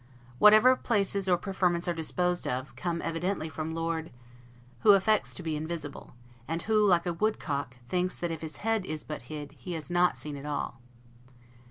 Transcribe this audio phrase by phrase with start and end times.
[0.39, 4.09] Whatever places or preferments are disposed of, come evidently from Lord,
[4.79, 6.15] who affects to be invisible;
[6.47, 9.91] and who, like a woodcock, thinks that if his head is but hid, he is
[9.91, 10.81] not seen at all.